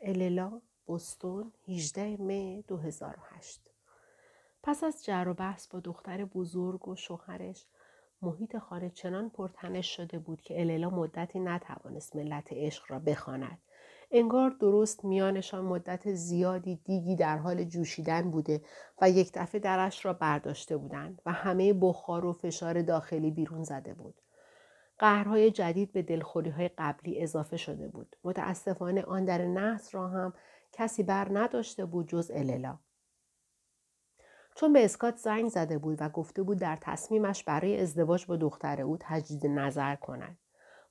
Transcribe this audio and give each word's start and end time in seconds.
اللا 0.00 0.60
بوستون 0.86 1.52
18 1.68 2.16
می 2.16 2.64
2008 2.68 3.60
پس 4.62 4.84
از 4.84 5.04
جر 5.04 5.28
و 5.28 5.34
بحث 5.34 5.66
با 5.66 5.80
دختر 5.80 6.24
بزرگ 6.24 6.88
و 6.88 6.96
شوهرش 6.96 7.66
محیط 8.22 8.58
خانه 8.58 8.90
چنان 8.90 9.30
پرتنش 9.30 9.96
شده 9.96 10.18
بود 10.18 10.40
که 10.40 10.60
اللا 10.60 10.90
مدتی 10.90 11.40
نتوانست 11.40 12.16
ملت 12.16 12.48
عشق 12.52 12.84
را 12.88 12.98
بخواند 12.98 13.58
انگار 14.10 14.50
درست 14.50 15.04
میانشان 15.04 15.64
مدت 15.64 16.14
زیادی 16.14 16.76
دیگی 16.76 17.16
در 17.16 17.38
حال 17.38 17.64
جوشیدن 17.64 18.30
بوده 18.30 18.62
و 19.00 19.10
یک 19.10 19.30
دفعه 19.34 19.60
درش 19.60 20.04
را 20.04 20.12
برداشته 20.12 20.76
بودند 20.76 21.22
و 21.26 21.32
همه 21.32 21.72
بخار 21.72 22.24
و 22.24 22.32
فشار 22.32 22.82
داخلی 22.82 23.30
بیرون 23.30 23.62
زده 23.62 23.94
بود. 23.94 24.14
قهرهای 24.98 25.50
جدید 25.50 25.92
به 25.92 26.02
دلخوری 26.02 26.50
های 26.50 26.70
قبلی 26.78 27.22
اضافه 27.22 27.56
شده 27.56 27.88
بود. 27.88 28.16
متاسفانه 28.24 29.02
آن 29.02 29.24
در 29.24 29.44
نحس 29.44 29.94
را 29.94 30.08
هم 30.08 30.32
کسی 30.72 31.02
بر 31.02 31.28
نداشته 31.32 31.84
بود 31.84 32.08
جز 32.08 32.30
اللا. 32.34 32.78
چون 34.54 34.72
به 34.72 34.84
اسکات 34.84 35.16
زنگ 35.16 35.48
زده 35.48 35.78
بود 35.78 35.96
و 36.00 36.08
گفته 36.08 36.42
بود 36.42 36.58
در 36.58 36.78
تصمیمش 36.80 37.44
برای 37.44 37.80
ازدواج 37.80 38.26
با 38.26 38.36
دختر 38.36 38.80
او 38.80 38.96
تجدید 39.00 39.46
نظر 39.46 39.96
کند. 39.96 40.38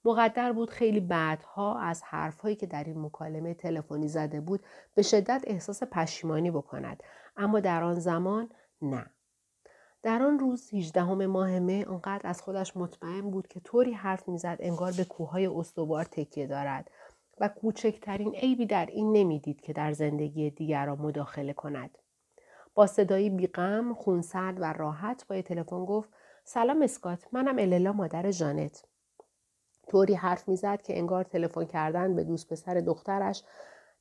مقدر 0.06 0.52
بود 0.52 0.70
خیلی 0.70 1.00
بعدها 1.00 1.80
از 1.80 2.04
حرفهایی 2.04 2.56
که 2.56 2.66
در 2.66 2.84
این 2.84 3.02
مکالمه 3.02 3.54
تلفنی 3.54 4.08
زده 4.08 4.42
بود 4.42 4.64
به 4.96 5.02
شدت 5.02 5.44
احساس 5.48 5.84
پشیمانی 5.84 6.52
بکند 6.52 7.04
اما 7.38 7.60
در 7.60 7.84
آن 7.84 8.00
زمان 8.00 8.50
نه 8.82 9.06
در 10.04 10.24
آن 10.24 10.40
روز 10.40 10.74
18 10.74 11.04
ماه 11.04 11.60
مه 11.60 11.86
آنقدر 11.86 12.28
از 12.30 12.42
خودش 12.42 12.78
مطمئن 12.78 13.32
بود 13.32 13.48
که 13.48 13.60
طوری 13.60 13.94
حرف 13.94 14.28
می‌زد 14.30 14.58
انگار 14.60 14.92
به 14.98 15.04
کوههای 15.04 15.48
استوار 15.48 16.04
تکیه 16.04 16.48
دارد 16.48 16.92
و 17.40 17.48
کوچکترین 17.48 18.36
عیبی 18.36 18.66
در 18.66 18.86
این 18.86 19.12
نمی‌دید 19.12 19.62
که 19.62 19.74
در 19.74 19.94
زندگی 19.94 20.50
دیگران 20.50 20.98
مداخله 20.98 21.54
کند 21.54 21.98
با 22.74 22.88
صدایی 22.88 23.30
بیغم 23.30 23.94
خونسرد 23.94 24.62
و 24.62 24.74
راحت 24.74 25.28
با 25.28 25.42
تلفن 25.42 25.86
گفت 25.86 26.10
سلام 26.44 26.82
اسکات 26.82 27.28
منم 27.32 27.60
اللا 27.60 27.94
مادر 27.94 28.32
جانت 28.32 28.86
طوری 29.88 30.14
حرف 30.14 30.48
می‌زد 30.48 30.82
که 30.82 30.98
انگار 30.98 31.24
تلفن 31.24 31.66
کردن 31.66 32.16
به 32.16 32.24
دوست 32.24 32.50
پسر 32.50 32.74
دخترش 32.74 33.44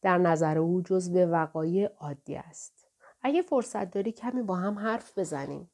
در 0.03 0.19
نظر 0.19 0.59
او 0.59 0.83
جزو 0.83 1.19
وقایع 1.19 1.89
عادی 1.99 2.37
است. 2.37 2.87
اگه 3.23 3.43
فرصت 3.43 3.91
داری 3.91 4.13
کمی 4.13 4.43
با 4.43 4.55
هم 4.55 4.79
حرف 4.79 5.19
بزنیم. 5.19 5.71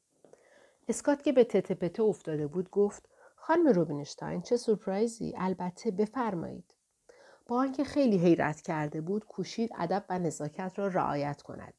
اسکات 0.87 1.23
که 1.23 1.31
به 1.31 1.43
تته 1.43 1.73
پته 1.73 2.03
افتاده 2.03 2.47
بود 2.47 2.69
گفت 2.69 3.09
خانم 3.35 3.67
روبینشتاین 3.67 4.41
چه 4.41 4.57
سورپرایزی 4.57 5.33
البته 5.37 5.91
بفرمایید. 5.91 6.73
با 7.47 7.57
آنکه 7.57 7.83
خیلی 7.83 8.17
حیرت 8.17 8.61
کرده 8.61 9.01
بود 9.01 9.25
کوشید 9.25 9.71
ادب 9.77 10.05
و 10.09 10.19
نزاکت 10.19 10.73
را 10.75 10.87
رعایت 10.87 11.41
کند. 11.41 11.73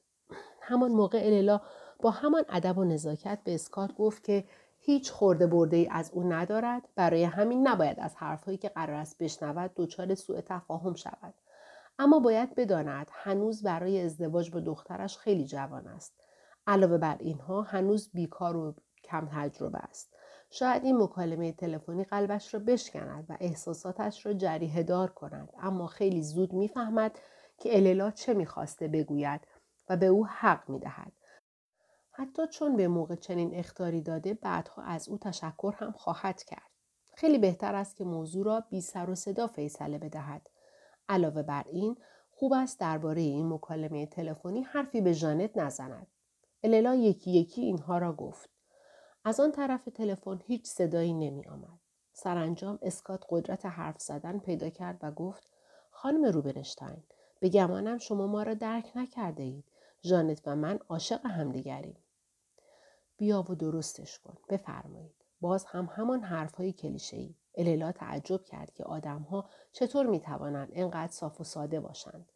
همان 0.61 0.91
موقع 0.91 1.21
اللا 1.25 1.61
با 2.03 2.11
همان 2.11 2.45
ادب 2.49 2.79
و 2.79 2.85
نزاکت 2.85 3.39
به 3.45 3.55
اسکات 3.55 3.95
گفت 3.95 4.25
که 4.25 4.45
هیچ 4.81 5.11
خورده 5.11 5.47
برده 5.47 5.77
ای 5.77 5.89
از 5.91 6.11
او 6.15 6.33
ندارد 6.33 6.89
برای 6.95 7.25
همین 7.25 7.69
نباید 7.69 8.01
از 8.01 8.17
حرفهایی 8.17 8.59
که 8.59 8.69
قرار 8.69 8.97
است 8.97 9.19
بشنود 9.19 9.71
دچار 9.77 10.15
سوء 10.15 10.41
تفاهم 10.41 10.95
شود 10.95 11.35
اما 11.99 12.19
باید 12.19 12.55
بداند 12.55 13.11
هنوز 13.13 13.63
برای 13.63 14.01
ازدواج 14.01 14.51
با 14.51 14.61
دخترش 14.61 15.19
خیلی 15.19 15.45
جوان 15.45 15.87
است 15.87 16.21
علاوه 16.67 16.99
بر 16.99 17.17
اینها 17.21 17.63
هنوز 17.63 18.11
بیکار 18.15 18.57
و 18.57 18.75
کم 19.05 19.29
تجربه 19.33 19.79
است 19.79 20.15
شاید 20.51 20.85
این 20.85 20.97
مکالمه 20.97 21.53
تلفنی 21.53 22.05
قلبش 22.05 22.55
را 22.55 22.61
بشکند 22.61 23.27
و 23.29 23.37
احساساتش 23.41 24.27
را 24.27 24.33
جریه 24.33 24.83
دار 24.83 25.11
کند 25.11 25.53
اما 25.59 25.87
خیلی 25.87 26.23
زود 26.23 26.53
می‌فهمد 26.53 27.19
که 27.59 27.77
اللا 27.77 28.11
چه 28.11 28.35
می‌خواسته 28.35 28.89
بگوید 28.89 29.41
و 29.89 29.97
به 29.97 30.07
او 30.07 30.27
حق 30.27 30.71
می‌دهد 30.71 31.13
حتی 32.17 32.47
چون 32.47 32.77
به 32.77 32.89
موقع 32.89 33.15
چنین 33.15 33.55
اختاری 33.55 34.01
داده 34.01 34.35
بعدها 34.35 34.83
از 34.83 35.09
او 35.09 35.19
تشکر 35.19 35.75
هم 35.77 35.93
خواهد 35.93 36.43
کرد. 36.43 36.71
خیلی 37.15 37.39
بهتر 37.39 37.75
است 37.75 37.97
که 37.97 38.05
موضوع 38.05 38.45
را 38.45 38.65
بی 38.71 38.81
سر 38.81 39.11
و 39.11 39.15
صدا 39.15 39.47
فیصله 39.47 39.99
بدهد. 39.99 40.51
علاوه 41.09 41.43
بر 41.43 41.65
این 41.73 41.97
خوب 42.31 42.53
است 42.53 42.81
درباره 42.81 43.21
این 43.21 43.53
مکالمه 43.53 44.07
تلفنی 44.07 44.63
حرفی 44.63 45.01
به 45.01 45.13
ژانت 45.13 45.59
نزند. 45.59 46.07
اللا 46.63 46.95
یکی 46.95 47.31
یکی 47.31 47.61
اینها 47.61 47.99
را 47.99 48.13
گفت. 48.13 48.54
از 49.27 49.41
آن 49.41 49.53
طرف 49.53 49.85
تلفن 49.85 50.41
هیچ 50.47 50.67
صدایی 50.67 51.13
نمی 51.13 51.47
آمد. 51.47 51.79
سرانجام 52.13 52.79
اسکات 52.83 53.25
قدرت 53.29 53.67
حرف 53.67 54.01
زدن 54.01 54.39
پیدا 54.39 54.71
کرد 54.71 54.99
و 55.03 55.11
گفت 55.11 55.49
خانم 55.91 56.25
روبنشتاین 56.25 57.03
به 57.41 57.49
گمانم 57.49 57.99
شما 57.99 58.27
ما 58.27 58.43
را 58.43 58.55
درک 58.55 58.93
نکرده 58.97 59.43
اید. 59.43 59.65
ژانت 60.03 60.41
و 60.47 60.57
من 60.57 60.79
عاشق 60.89 61.27
همدیگریم. 61.27 61.97
بیا 63.17 63.45
و 63.51 63.55
درستش 63.55 64.19
کن 64.19 64.37
بفرمایید 64.49 65.15
باز 65.41 65.65
هم 65.65 65.89
همان 65.93 66.21
حرفهای 66.23 66.73
کلیشه 66.73 67.17
ای 67.17 67.35
اللا 67.57 67.93
تعجب 67.93 68.45
کرد 68.45 68.75
که 68.75 68.85
آدمها 68.85 69.51
چطور 69.73 70.07
می‌توانند 70.07 70.69
انقدر 70.73 71.13
صاف 71.13 71.41
و 71.41 71.45
ساده 71.45 71.81
باشند 71.81 72.33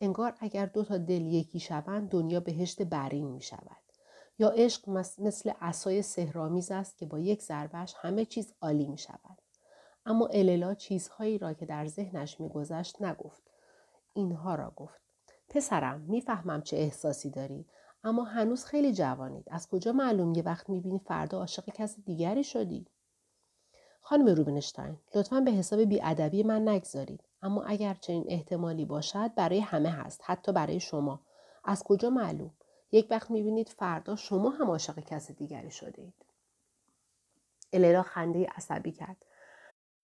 انگار 0.00 0.34
اگر 0.40 0.66
دو 0.66 0.84
تا 0.84 0.98
دل 0.98 1.22
یکی 1.22 1.60
شوند 1.60 2.10
دنیا 2.10 2.40
بهشت 2.40 2.82
برین 2.82 3.26
می 3.26 3.40
شود. 3.40 3.87
یا 4.38 4.48
عشق 4.48 4.88
مثل 5.18 5.52
اسای 5.60 6.02
سهرامیز 6.02 6.70
است 6.70 6.98
که 6.98 7.06
با 7.06 7.18
یک 7.18 7.42
ضربش 7.42 7.94
همه 8.00 8.24
چیز 8.24 8.54
عالی 8.60 8.86
می 8.86 8.98
شود. 8.98 9.38
اما 10.06 10.26
اللا 10.26 10.74
چیزهایی 10.74 11.38
را 11.38 11.52
که 11.52 11.66
در 11.66 11.86
ذهنش 11.86 12.40
میگذشت 12.40 13.02
نگفت. 13.02 13.42
اینها 14.14 14.54
را 14.54 14.72
گفت. 14.76 15.00
پسرم 15.48 16.00
می‌فهمم 16.00 16.62
چه 16.62 16.76
احساسی 16.76 17.30
داری 17.30 17.66
اما 18.04 18.24
هنوز 18.24 18.64
خیلی 18.64 18.92
جوانید 18.92 19.48
از 19.50 19.68
کجا 19.68 19.92
معلوم 19.92 20.34
یه 20.34 20.42
وقت 20.42 20.70
می‌بینی 20.70 20.98
فردا 20.98 21.38
عاشق 21.38 21.64
کس 21.64 21.96
دیگری 22.04 22.44
شدی 22.44 22.86
خانم 24.00 24.26
روبنشتاین 24.26 24.96
لطفا 25.14 25.40
به 25.40 25.50
حساب 25.50 25.80
بیادبی 25.80 26.42
من 26.42 26.68
نگذارید 26.68 27.20
اما 27.42 27.62
اگر 27.62 27.94
چنین 27.94 28.24
احتمالی 28.28 28.84
باشد 28.84 29.34
برای 29.34 29.60
همه 29.60 29.90
هست 29.90 30.20
حتی 30.24 30.52
برای 30.52 30.80
شما 30.80 31.20
از 31.64 31.82
کجا 31.82 32.10
معلوم 32.10 32.50
یک 32.92 33.06
وقت 33.10 33.30
می‌بینید 33.30 33.68
فردا 33.68 34.16
شما 34.16 34.50
هم 34.50 34.70
عاشق 34.70 34.98
کس 34.98 35.30
دیگری 35.30 35.70
شده 35.70 36.02
اید 36.02 36.24
اللا 37.72 38.02
خنده 38.02 38.46
عصبی 38.56 38.92
کرد. 38.92 39.24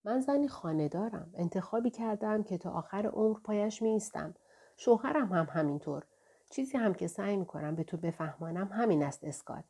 من 0.05 0.21
زنی 0.21 0.49
خانه 0.49 0.89
دارم 0.89 1.31
انتخابی 1.35 1.91
کردم 1.91 2.43
که 2.43 2.59
تا 2.59 2.71
آخر 2.71 3.07
عمر 3.07 3.39
پایش 3.39 3.83
میستم 3.83 4.35
شوهرم 4.77 5.33
هم 5.33 5.49
همینطور. 5.51 6.05
چیزی 6.51 6.79
هم 6.79 6.95
که 6.95 7.07
سعی 7.07 7.37
می‌کنم 7.37 7.75
به 7.75 7.85
تو 7.85 7.97
بفهمانم 7.97 8.69
همین 8.73 9.03
است 9.03 9.25
اسکات. 9.25 9.65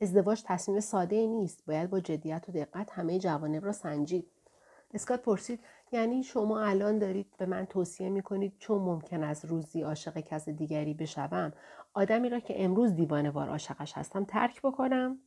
ازدواج 0.00 0.42
تصمیم 0.46 0.80
ساده 0.80 1.26
نیست. 1.26 1.64
باید 1.66 1.90
با 1.90 2.00
جدیت 2.00 2.44
و 2.48 2.52
دقت 2.52 2.90
همه 2.90 3.18
جوانب 3.18 3.64
را 3.64 3.72
سنجید. 3.72 4.30
اسکات 4.94 5.22
پرسید 5.22 5.60
یعنی 5.92 6.22
شما 6.22 6.60
الان 6.60 6.98
دارید 6.98 7.36
به 7.38 7.46
من 7.46 7.64
توصیه 7.66 8.08
می‌کنید 8.08 8.58
چون 8.58 8.78
ممکن 8.78 9.24
است 9.24 9.44
روزی 9.44 9.82
عاشق 9.82 10.18
کس 10.18 10.48
دیگری 10.48 10.94
بشوم؟ 10.94 11.52
آدمی 11.92 12.28
را 12.28 12.40
که 12.40 12.64
امروز 12.64 12.94
دیوانه 12.94 13.30
وار 13.30 13.48
عاشقش 13.48 13.92
هستم 13.92 14.24
ترک 14.24 14.62
بکنم. 14.62 15.18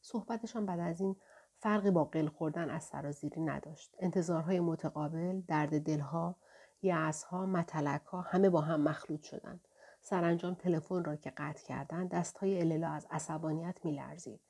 صحبتشان 0.00 0.66
بعد 0.66 0.80
از 0.80 1.00
این 1.00 1.16
فرقی 1.58 1.90
با 1.90 2.04
قل 2.04 2.28
خوردن 2.28 2.70
از 2.70 2.84
سرازیری 2.84 3.40
نداشت. 3.40 3.94
انتظارهای 3.98 4.60
متقابل 4.60 5.40
درد 5.40 5.80
دلها 5.80 6.36
یأسها 6.82 7.46
متلکها 7.46 8.20
همه 8.20 8.50
با 8.50 8.60
هم 8.60 8.80
مخلوط 8.80 9.22
شدند. 9.22 9.68
سرانجام 10.00 10.54
تلفن 10.54 11.04
را 11.04 11.16
که 11.16 11.32
قطع 11.36 11.66
کردن 11.66 12.06
دستهای 12.06 12.60
اللا 12.60 12.90
از 12.90 13.06
عصبانیت 13.10 13.84
میلرزید. 13.84 14.40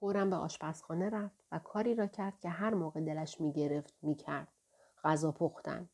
فورا 0.00 0.24
به 0.24 0.36
آشپزخانه 0.36 1.10
رفت 1.10 1.44
و 1.52 1.58
کاری 1.58 1.94
را 1.94 2.06
کرد 2.06 2.40
که 2.40 2.48
هر 2.48 2.74
موقع 2.74 3.00
دلش 3.00 3.40
می‌گرفت 3.40 3.94
می‌کرد. 4.02 4.48
غذا 5.04 5.32
پختن. 5.32 5.88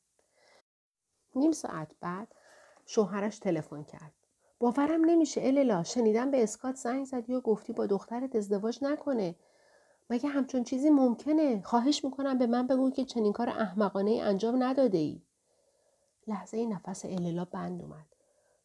نیم 1.35 1.53
ساعت 1.53 1.95
بعد 2.01 2.35
شوهرش 2.87 3.39
تلفن 3.39 3.83
کرد. 3.83 4.13
باورم 4.61 5.05
نمیشه 5.05 5.41
اللا 5.45 5.83
شنیدم 5.83 6.31
به 6.31 6.43
اسکات 6.43 6.75
زنگ 6.75 7.05
زدی 7.05 7.35
و 7.35 7.41
گفتی 7.41 7.73
با 7.73 7.87
دخترت 7.87 8.37
ازدواج 8.37 8.79
نکنه. 8.83 9.35
مگه 10.11 10.29
همچون 10.29 10.65
چیزی 10.65 10.91
ممکنه؟ 10.91 11.63
خواهش 11.63 12.05
می‌کنم 12.05 12.39
به 12.39 12.47
من 12.47 12.67
بگو 12.67 12.91
که 12.91 13.05
چنین 13.05 13.33
کار 13.33 13.49
احمقانه 13.49 14.11
ای 14.11 14.21
انجام 14.21 14.63
نداده 14.63 14.99
ای 14.99 15.23
لحظه 16.27 16.57
ای 16.57 16.67
نفس 16.67 17.05
اللا 17.05 17.45
بند 17.45 17.83
اومد. 17.83 18.07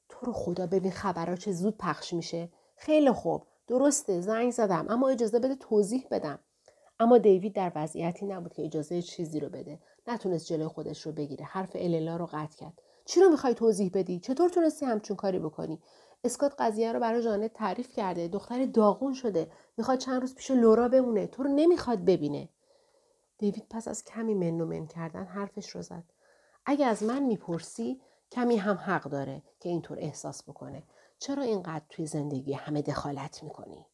تو 0.10 0.26
رو 0.26 0.34
خدا 0.34 0.68
ببین 0.68 0.92
خبرها 0.92 1.36
چه 1.36 1.52
زود 1.52 1.78
پخش 1.78 2.14
میشه. 2.14 2.50
خیلی 2.76 3.12
خوب. 3.12 3.44
درسته. 3.68 4.22
زنگ 4.22 4.52
زدم. 4.52 4.86
اما 4.90 5.10
اجازه 5.10 5.40
بده 5.40 5.56
توضیح 5.56 6.08
بدم. 6.12 6.40
اما 7.00 7.18
دیوید 7.18 7.54
در 7.54 7.72
وضعیتی 7.76 8.26
نبود 8.26 8.54
که 8.54 8.66
اجازه 8.66 9.02
چیزی 9.02 9.40
رو 9.40 9.50
بده. 9.50 9.80
نتونست 10.08 10.46
جلوی 10.46 10.68
خودش 10.68 11.02
رو 11.02 11.12
بگیره. 11.12 11.46
حرف 11.46 11.72
اللا 11.76 12.18
رو 12.18 12.26
قطع 12.26 12.58
کرد. 12.58 12.82
چی 13.06 13.22
رو 13.22 13.30
می‌خوای 13.30 13.54
توضیح 13.54 13.92
بدی؟ 13.94 14.20
چطور 14.20 14.50
تونستی 14.50 14.86
همچون 14.86 15.18
کاری 15.18 15.40
بکنی؟ 15.40 15.82
اسکات 16.24 16.56
قضیه 16.60 16.94
رو 16.94 17.00
برای 17.00 17.24
جانت 17.24 17.54
تعریف 17.54 17.94
کرده 17.94 18.28
دختر 18.28 18.66
داغون 18.66 19.14
شده 19.14 19.52
می‌خواد 19.78 19.98
چند 19.98 20.22
روز 20.22 20.36
پیش 20.36 20.52
لورا 20.52 20.90
بمونه 20.90 21.28
تو 21.28 21.44
رو 21.44 21.50
نمی‌خواد 21.50 22.06
ببینه. 22.06 22.50
دیوید 23.38 23.68
پس 23.70 23.88
از 23.88 24.04
کمی 24.04 24.34
من 24.34 24.88
کردن 24.88 25.26
حرفش 25.26 25.70
رو 25.70 25.82
زد. 25.82 26.04
اگه 26.66 26.86
از 26.86 27.04
من 27.04 27.24
می‌پرسی 27.24 28.02
کمی 28.32 28.58
هم 28.58 28.76
حق 28.76 29.04
داره 29.04 29.44
که 29.60 29.70
اینطور 29.70 30.00
احساس 30.00 30.44
بکنه. 30.50 30.84
چرا 31.20 31.44
اینقدر 31.44 31.86
توی 31.90 32.06
زندگی 32.06 32.54
همه 32.54 32.82
دخالت 32.82 33.44
می‌کنی؟ 33.44 33.86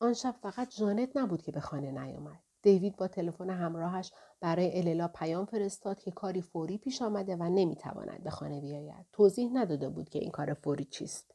آن 0.00 0.12
شب 0.12 0.34
فقط 0.42 0.76
جانت 0.76 1.16
نبود 1.16 1.42
که 1.42 1.52
به 1.52 1.60
خانه 1.60 1.90
نیامد. 1.90 2.40
دیوید 2.62 2.96
با 2.96 3.08
تلفن 3.08 3.50
همراهش 3.50 4.12
برای 4.40 4.78
اللا 4.78 5.08
پیام 5.08 5.44
فرستاد 5.44 6.00
که 6.00 6.10
کاری 6.10 6.42
فوری 6.42 6.78
پیش 6.78 7.02
آمده 7.02 7.36
و 7.36 7.42
نمی‌تواند 7.42 8.24
به 8.24 8.30
خانه 8.30 8.60
بیاید 8.60 9.06
توضیح 9.12 9.50
نداده 9.52 9.88
بود 9.88 10.08
که 10.08 10.18
این 10.18 10.30
کار 10.30 10.54
فوری 10.54 10.84
چیست 10.84 11.34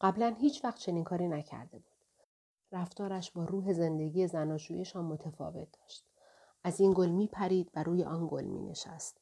قبلا 0.00 0.36
هیچ 0.38 0.64
وقت 0.64 0.78
چنین 0.78 1.04
کاری 1.04 1.28
نکرده 1.28 1.78
بود 1.78 1.92
رفتارش 2.72 3.30
با 3.30 3.44
روح 3.44 3.72
زندگی 3.72 4.26
زناشویشان 4.26 5.04
متفاوت 5.04 5.68
داشت 5.80 6.04
از 6.64 6.80
این 6.80 6.92
گل 6.96 7.08
می 7.08 7.26
پرید 7.26 7.70
و 7.74 7.82
روی 7.82 8.04
آن 8.04 8.28
گل 8.30 8.44
می 8.44 8.62
نشست. 8.62 9.20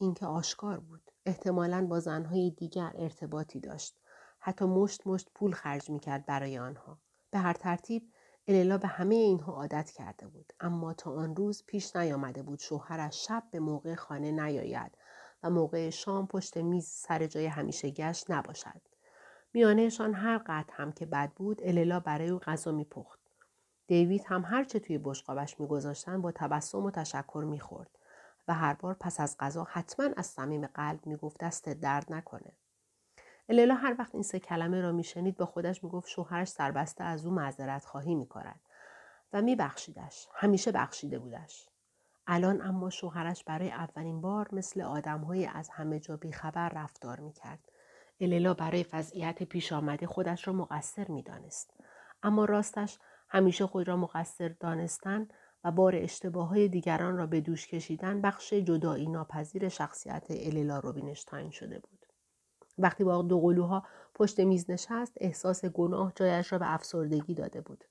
اینکه 0.00 0.26
آشکار 0.26 0.80
بود. 0.80 1.10
احتمالا 1.26 1.86
با 1.86 2.00
زنهای 2.00 2.50
دیگر 2.50 2.92
ارتباطی 2.94 3.60
داشت. 3.60 3.96
حتی 4.38 4.64
مشت 4.64 5.06
مشت 5.06 5.30
پول 5.34 5.52
خرج 5.52 5.90
می 5.90 6.00
کرد 6.00 6.26
برای 6.26 6.58
آنها. 6.58 6.98
به 7.30 7.38
هر 7.38 7.52
ترتیب 7.52 8.11
اللا 8.48 8.78
به 8.78 8.88
همه 8.88 9.14
اینها 9.14 9.52
عادت 9.52 9.90
کرده 9.90 10.26
بود. 10.26 10.52
اما 10.60 10.94
تا 10.94 11.10
آن 11.14 11.36
روز 11.36 11.64
پیش 11.66 11.96
نیامده 11.96 12.42
بود 12.42 12.58
شوهرش 12.58 13.26
شب 13.26 13.42
به 13.50 13.60
موقع 13.60 13.94
خانه 13.94 14.30
نیاید 14.30 14.92
و 15.42 15.50
موقع 15.50 15.90
شام 15.90 16.26
پشت 16.26 16.56
میز 16.56 16.86
سر 16.86 17.26
جای 17.26 17.46
همیشه 17.46 17.90
گشت 17.90 18.30
نباشد. 18.30 18.80
میانهشان 19.52 20.14
هر 20.14 20.38
قطع 20.46 20.72
هم 20.76 20.92
که 20.92 21.06
بد 21.06 21.32
بود 21.36 21.60
اللا 21.62 22.00
برای 22.00 22.28
او 22.28 22.38
غذا 22.38 22.72
میپخت. 22.72 23.20
دیوید 23.86 24.24
هم 24.26 24.44
هرچه 24.46 24.78
توی 24.78 24.98
بشقابش 24.98 25.60
میگذاشتن 25.60 26.22
با 26.22 26.32
تبسم 26.32 26.84
و 26.84 26.90
تشکر 26.90 27.44
می‌خورد 27.46 27.90
و 28.48 28.54
هر 28.54 28.74
بار 28.74 28.94
پس 28.94 29.20
از 29.20 29.36
غذا 29.40 29.64
حتما 29.64 30.08
از 30.16 30.26
صمیم 30.26 30.66
قلب 30.66 31.06
می‌گفت 31.06 31.40
دست 31.40 31.68
درد 31.68 32.12
نکنه. 32.12 32.52
الیلا 33.52 33.74
هر 33.74 33.96
وقت 33.98 34.14
این 34.14 34.22
سه 34.22 34.38
کلمه 34.38 34.80
را 34.80 34.92
میشنید 34.92 35.36
با 35.36 35.46
خودش 35.46 35.84
می‌گفت 35.84 36.08
شوهرش 36.08 36.48
سربسته 36.48 37.04
از 37.04 37.26
او 37.26 37.32
معذرت 37.32 37.84
خواهی 37.84 38.14
می‌کند 38.14 38.60
و 39.32 39.42
میبخشیدش. 39.42 40.28
همیشه 40.34 40.72
بخشیده 40.72 41.18
بودش. 41.18 41.68
الان 42.26 42.62
اما 42.62 42.90
شوهرش 42.90 43.44
برای 43.44 43.70
اولین 43.70 44.20
بار 44.20 44.48
مثل 44.52 44.80
آدمهای 44.80 45.46
از 45.46 45.68
همه 45.68 46.00
جا 46.00 46.16
بیخبر 46.16 46.68
رفتار 46.68 47.20
می‌کرد. 47.20 47.58
الیلا 48.20 48.54
برای 48.54 48.86
وضعیت 48.92 49.42
پیش 49.42 49.72
آمده 49.72 50.06
خودش 50.06 50.48
را 50.48 50.54
مقصر 50.54 51.08
می‌دانست. 51.08 51.74
اما 52.22 52.44
راستش 52.44 52.98
همیشه 53.28 53.66
خود 53.66 53.88
را 53.88 53.96
مقصر 53.96 54.48
دانستن 54.60 55.28
و 55.64 55.70
بار 55.70 55.96
اشتباه 55.96 56.48
های 56.48 56.68
دیگران 56.68 57.16
را 57.16 57.26
به 57.26 57.40
دوش 57.40 57.66
کشیدن 57.66 58.20
بخش 58.20 58.52
جدایی 58.52 59.08
ناپذیر 59.08 59.68
شخصیت 59.68 60.26
الیلا 60.30 60.78
روبینشتاین 60.78 61.50
شده 61.50 61.78
بود. 61.78 62.01
وقتی 62.78 63.04
با 63.04 63.22
دو 63.22 63.40
قلوها 63.40 63.82
پشت 64.14 64.40
میز 64.40 64.70
نشست 64.70 65.12
احساس 65.20 65.64
گناه 65.64 66.12
جایش 66.16 66.52
را 66.52 66.58
به 66.58 66.74
افسردگی 66.74 67.34
داده 67.34 67.60
بود 67.60 67.84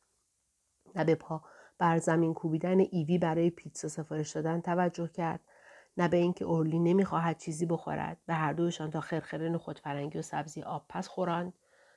و 0.95 1.05
به 1.05 1.15
پا 1.15 1.41
بر 1.77 1.97
زمین 1.97 2.33
کوبیدن 2.33 2.79
ایوی 2.79 3.17
برای 3.17 3.49
پیتزا 3.49 3.87
سفارش 3.87 4.31
دادن 4.31 4.61
توجه 4.61 5.07
کرد 5.07 5.39
نه 5.97 6.07
به 6.07 6.17
اینکه 6.17 6.45
اورلی 6.45 6.79
نمی‌خواهد 6.79 7.37
چیزی 7.39 7.65
بخورد 7.65 8.17
به 8.25 8.33
هر 8.33 8.53
دوشان 8.53 8.91
تا 8.91 9.01
خرخره 9.01 9.49
نخود 9.49 9.79
فرنگی 9.79 10.17
و 10.17 10.21
سبزی 10.21 10.61
آب 10.63 10.85
پس 10.89 11.07
خوراند 11.07 11.53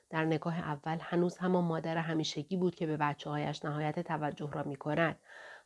در 0.09 0.25
نگاه 0.25 0.59
اول 0.59 0.97
هنوز 1.01 1.37
همان 1.37 1.63
مادر 1.63 1.97
همیشگی 1.97 2.57
بود 2.57 2.75
که 2.75 2.87
به 2.87 2.97
بچه 2.97 3.29
هایش 3.29 3.65
نهایت 3.65 3.99
توجه 3.99 4.51
را 4.51 4.63
می 4.63 4.75
کند 4.75 5.19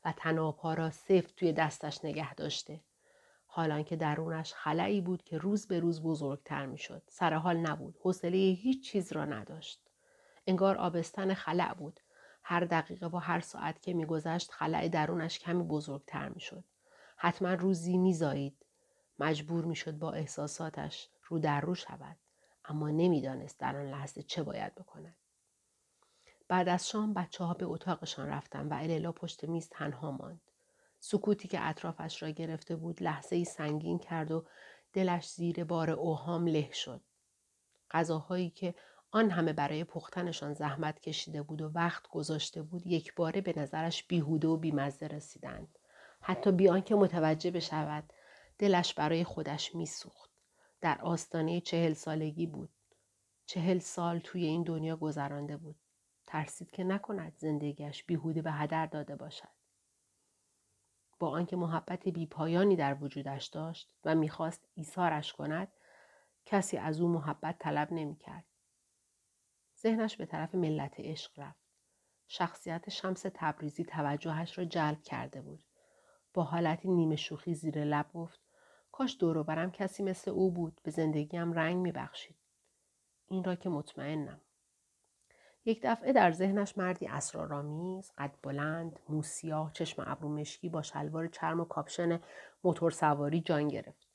و 0.06 0.14
تنابها 0.18 0.74
را 0.74 0.90
سفت 0.90 1.36
توی 1.36 1.54
دستش 1.54 2.06
نگه 2.06 2.34
داشته. 2.34 2.82
حالان 3.52 3.84
که 3.84 3.96
درونش 3.96 4.54
خلایی 4.54 5.02
بود 5.02 5.24
که 5.24 5.38
روز 5.38 5.68
به 5.68 5.80
روز 5.80 6.04
بزرگتر 6.04 6.66
می 6.66 6.78
شد. 6.78 7.02
سر 7.08 7.34
حال 7.34 7.58
نبود. 7.58 7.98
حوصله 8.02 8.38
هیچ 8.38 8.92
چیز 8.92 9.14
را 9.14 9.26
نداشت. 9.26 9.82
انگار 10.48 10.78
آبستن 10.78 11.34
خلع 11.34 11.74
بود. 11.74 12.00
هر 12.44 12.60
دقیقه 12.60 13.08
و 13.08 13.18
هر 13.18 13.40
ساعت 13.40 13.82
که 13.82 13.94
میگذشت 13.94 14.52
خلع 14.52 14.88
درونش 14.88 15.40
کمی 15.40 15.64
بزرگتر 15.64 16.30
می 16.30 16.40
شد. 16.40 16.64
حتما 17.18 17.54
روزی 17.54 17.98
میزایید. 17.98 18.66
مجبور 19.20 19.66
می 19.66 19.76
شد 19.76 19.98
با 19.98 20.12
احساساتش 20.12 21.10
رو 21.28 21.40
در 21.40 21.62
رو 21.62 21.76
شود. 21.76 22.18
اما 22.66 22.90
نمی‌دانست 22.90 23.60
در 23.60 23.76
آن 23.76 23.86
لحظه 23.86 24.24
چه 24.24 24.44
باید 24.44 24.76
بکند. 24.76 25.16
بعد 26.48 26.70
از 26.70 26.90
شام 26.90 27.14
بچه 27.14 27.44
ها 27.44 27.54
به 27.54 27.66
اتاقشان 27.66 28.28
رفتن 28.28 28.68
و 28.68 28.74
اللا 28.74 29.12
پشت 29.12 29.44
میز 29.44 29.70
تنها 29.70 30.12
ماند. 30.12 30.49
سکوتی 31.00 31.48
که 31.48 31.60
اطرافش 31.62 32.24
را 32.24 32.30
گرفته 32.30 32.76
بود 32.76 33.04
لحظه 33.04 33.36
ای 33.36 33.46
سنگین 33.46 34.00
کرد 34.00 34.32
و 34.32 34.46
دلش 34.94 35.30
زیر 35.30 35.64
بار 35.64 35.90
اوهام 35.90 36.48
له 36.48 36.72
شد. 36.72 37.02
غذاهایی 37.92 38.50
که 38.50 38.76
آن 39.12 39.30
همه 39.30 39.54
برای 39.54 39.84
پختنشان 39.84 40.54
زحمت 40.54 41.00
کشیده 41.00 41.42
بود 41.42 41.62
و 41.62 41.72
وقت 41.76 42.08
گذاشته 42.08 42.62
بود 42.62 42.88
یک 42.88 43.16
باره 43.16 43.42
به 43.42 43.54
نظرش 43.58 44.04
بیهوده 44.04 44.48
و 44.48 44.58
بیمزه 44.58 45.08
رسیدند. 45.08 45.80
حتی 46.22 46.52
بیان 46.52 46.82
که 46.82 46.96
متوجه 46.96 47.52
بشود 47.52 48.14
دلش 48.58 48.94
برای 48.94 49.24
خودش 49.24 49.76
میسوخت. 49.76 50.30
در 50.82 51.02
آستانه 51.02 51.62
چهل 51.62 51.94
سالگی 51.94 52.48
بود. 52.48 52.70
چهل 53.46 53.80
سال 53.80 54.20
توی 54.20 54.46
این 54.46 54.64
دنیا 54.64 54.96
گذرانده 54.96 55.58
بود. 55.58 55.76
ترسید 56.26 56.72
که 56.72 56.84
نکند 56.84 57.34
زندگیش 57.38 58.04
بیهوده 58.04 58.42
به 58.42 58.52
هدر 58.52 58.86
داده 58.86 59.16
باشد. 59.16 59.59
با 61.20 61.30
آنکه 61.30 61.56
محبت 61.56 62.08
بیپایانی 62.08 62.76
در 62.76 62.98
وجودش 63.04 63.46
داشت 63.46 63.92
و 64.06 64.16
می‌خواست 64.16 64.68
ایثارش 64.76 65.34
کند 65.34 65.68
کسی 66.46 66.78
از 66.78 67.02
او 67.02 67.10
محبت 67.10 67.60
طلب 67.60 67.94
نمی‌کرد. 67.94 68.46
ذهنش 69.82 70.18
به 70.18 70.26
طرف 70.26 70.56
ملت 70.56 71.00
عشق 71.00 71.40
رفت. 71.40 71.70
شخصیت 72.28 72.90
شمس 72.90 73.26
تبریزی 73.34 73.84
توجهش 73.84 74.58
را 74.58 74.66
جلب 74.66 75.02
کرده 75.02 75.42
بود. 75.42 75.64
با 76.34 76.44
حالتی 76.44 76.90
نیمه 76.90 77.16
شوخی 77.16 77.54
زیر 77.54 77.84
لب 77.84 78.14
گفت 78.14 78.40
کاش 78.92 79.18
دوروبرم 79.20 79.72
کسی 79.72 80.04
مثل 80.04 80.32
او 80.32 80.52
بود 80.52 80.80
به 80.84 80.92
زندگیم 80.92 81.54
رنگ 81.54 81.78
میبخشید. 81.78 82.36
این 83.28 83.44
را 83.44 83.56
که 83.56 83.70
مطمئنم. 83.70 84.42
یک 85.66 85.80
دفعه 85.84 86.14
در 86.14 86.32
ذهنش 86.32 86.78
مردی 86.78 87.08
اسرارآمیز 87.08 88.12
قد 88.18 88.32
بلند 88.44 89.00
موسیاه 89.10 89.74
چشم 89.74 90.04
ابرو 90.08 90.30
مشکی 90.30 90.70
با 90.70 90.82
شلوار 90.82 91.28
چرم 91.28 91.60
و 91.60 91.66
کاپشن 91.66 92.20
موتور 92.64 92.92
سواری 92.92 93.42
جان 93.42 93.68
گرفت. 93.68 94.08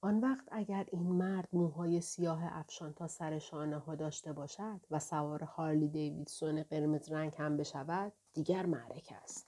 آن 0.00 0.20
وقت 0.20 0.44
اگر 0.52 0.86
این 0.92 1.02
مرد 1.02 1.48
موهای 1.52 2.00
سیاه 2.00 2.40
افشان 2.58 2.92
تا 2.92 3.06
سر 3.06 3.38
شانه 3.38 3.78
ها 3.78 3.94
داشته 3.94 4.32
باشد 4.32 4.80
و 4.90 4.98
سوار 4.98 5.44
هارلی 5.44 5.88
دیویدسون 5.88 6.62
قرمز 6.62 7.12
رنگ 7.12 7.32
هم 7.38 7.56
بشود 7.56 8.12
دیگر 8.32 8.66
معرکه 8.66 9.16
است. 9.16 9.46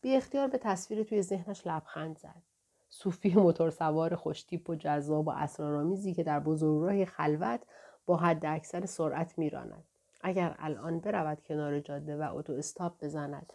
بی 0.00 0.16
اختیار 0.16 0.48
به 0.48 0.58
تصویر 0.58 1.02
توی 1.02 1.22
ذهنش 1.22 1.66
لبخند 1.66 2.18
زد. 2.18 2.42
صوفی 2.88 3.34
موتور 3.34 3.70
سوار 3.70 4.14
خوشتیپ 4.14 4.70
و 4.70 4.74
جذاب 4.74 5.26
و 5.26 5.30
اسرارآمیزی 5.30 6.14
که 6.14 6.22
در 6.22 6.40
بزرگراه 6.40 7.04
خلوت 7.04 7.60
با 8.06 8.16
حد 8.16 8.46
اکثر 8.46 8.86
سرعت 8.86 9.38
میراند. 9.38 9.84
اگر 10.20 10.56
الان 10.58 11.00
برود 11.00 11.40
کنار 11.40 11.80
جاده 11.80 12.16
و 12.16 12.36
اتو 12.36 12.52
استاپ 12.52 13.04
بزند 13.04 13.52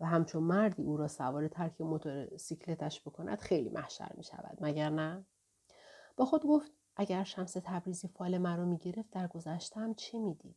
و 0.00 0.06
همچون 0.06 0.42
مردی 0.42 0.82
او 0.82 0.96
را 0.96 1.08
سوار 1.08 1.48
ترک 1.48 1.80
موتورسیکلتش 1.80 3.00
بکند 3.00 3.38
خیلی 3.38 3.68
محشر 3.68 4.12
می 4.16 4.24
شود 4.24 4.58
مگر 4.60 4.90
نه 4.90 5.26
با 6.16 6.24
خود 6.24 6.42
گفت 6.42 6.72
اگر 6.96 7.24
شمس 7.24 7.56
تبریزی 7.64 8.08
فال 8.08 8.38
مرا 8.38 8.64
می 8.64 8.78
گرفت 8.78 9.10
در 9.10 9.26
گذشتم 9.26 9.94
چی 9.94 10.18
می‌دید 10.18 10.56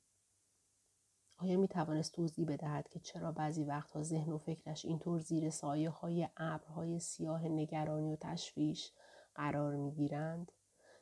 آیا 1.37 1.57
می 1.57 1.67
توانست 1.67 2.13
توضیح 2.13 2.47
بدهد 2.47 2.89
که 2.89 2.99
چرا 2.99 3.31
بعضی 3.31 3.63
وقتها 3.63 4.03
ذهن 4.03 4.31
و 4.31 4.37
فکرش 4.37 4.85
اینطور 4.85 5.19
زیر 5.19 5.49
سایه 5.49 5.89
های 5.89 6.29
ابرهای 6.37 6.99
سیاه 6.99 7.47
نگرانی 7.47 8.13
و 8.13 8.15
تشویش 8.15 8.91
قرار 9.35 9.75
می 9.75 9.91
گیرند؟ 9.91 10.51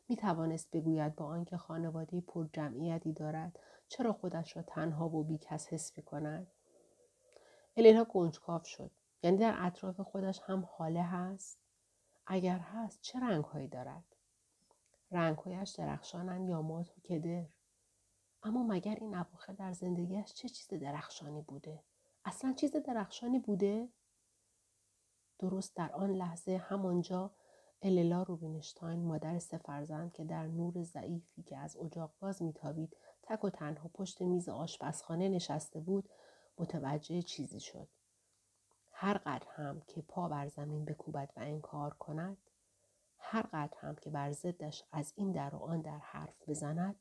می 0.10 0.16
توانست 0.16 0.72
بگوید 0.72 1.16
با 1.16 1.26
آنکه 1.26 1.58
خانواده 1.58 2.22
پر 2.22 2.48
جمعیتی 2.54 3.14
دارد 3.14 3.60
چرا 3.88 4.14
خودش 4.14 4.58
را 4.58 4.64
تنها 4.64 5.10
و 5.10 5.24
بیکس 5.24 5.68
حس 5.68 5.98
می 5.98 6.04
کند؟ 6.04 6.48
الینا 7.78 8.04
گنجکاف 8.04 8.66
شد. 8.66 8.92
یعنی 9.24 9.38
در 9.38 9.56
اطراف 9.60 10.00
خودش 10.00 10.42
هم 10.46 10.70
حاله 10.72 11.04
هست؟ 11.04 11.60
اگر 12.28 12.58
هست 12.58 13.02
چه 13.02 13.20
رنگهایی 13.20 13.68
دارد؟ 13.68 14.04
رنگهایش 15.12 15.70
درخشانند 15.70 16.50
یا 16.50 16.62
مات 16.62 16.98
و 16.98 17.02
کدر؟ 17.02 17.46
اما 18.44 18.64
مگر 18.64 18.96
این 18.96 19.16
اواخر 19.16 19.54
در 19.54 19.74
زندگیش 19.74 20.34
چه 20.34 20.50
چیز 20.50 20.80
درخشانی 20.80 21.42
بوده؟ 21.42 21.84
اصلا 22.26 22.54
چیز 22.54 22.76
درخشانی 22.76 23.40
بوده؟ 23.40 23.90
درست 25.40 25.76
در 25.76 25.92
آن 25.92 26.12
لحظه 26.12 26.58
همانجا 26.58 27.32
اللا 27.82 28.24
روبینشتاین 28.24 29.00
مادر 29.04 29.40
سه 29.40 29.58
فرزند 29.58 30.14
که 30.14 30.24
در 30.24 30.48
نور 30.48 30.84
ضعیفی 30.84 31.44
که 31.44 31.58
از 31.58 31.78
اجاق 31.78 32.12
باز 32.20 32.42
میتابید 32.42 32.98
تک 33.30 33.44
و 33.44 33.50
تنها 33.50 33.90
پشت 33.94 34.22
میز 34.22 34.50
آشپزخانه 34.50 35.30
نشسته 35.30 35.80
بود 35.80 36.10
متوجه 36.58 37.22
چیزی 37.22 37.60
شد 37.60 37.88
هر 38.92 39.18
قدر 39.18 39.48
هم 39.56 39.82
که 39.88 40.02
پا 40.02 40.28
بر 40.28 40.48
زمین 40.48 40.86
بکوبد 40.86 41.30
و 41.36 41.40
انکار 41.40 41.94
کند 41.94 42.38
هر 43.18 43.42
قدر 43.42 43.78
هم 43.78 43.96
که 43.96 44.10
بر 44.10 44.32
ضدش 44.32 44.84
از 44.92 45.14
این 45.16 45.32
در 45.32 45.56
و 45.56 45.58
آن 45.58 45.82
در 45.82 45.98
حرف 45.98 46.50
بزند 46.50 47.00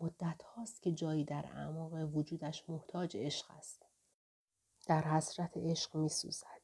مدت 0.00 0.42
هاست 0.42 0.82
که 0.82 0.92
جایی 0.92 1.24
در 1.24 1.46
اعماق 1.46 1.92
وجودش 2.16 2.70
محتاج 2.70 3.16
عشق 3.16 3.50
است. 3.50 3.86
در 4.86 5.02
حسرت 5.02 5.56
عشق 5.56 5.96
می 5.96 6.08
سوزد. 6.08 6.63